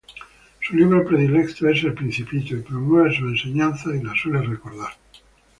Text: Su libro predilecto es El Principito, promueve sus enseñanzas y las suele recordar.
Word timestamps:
Su 0.61 0.75
libro 0.75 1.05
predilecto 1.05 1.69
es 1.69 1.83
El 1.83 1.93
Principito, 1.93 2.55
promueve 2.67 3.15
sus 3.15 3.33
enseñanzas 3.33 3.93
y 3.93 4.01
las 4.03 4.19
suele 4.19 4.41
recordar. 4.41 4.93